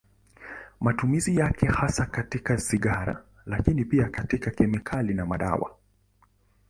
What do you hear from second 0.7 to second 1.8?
Matumizi yake ni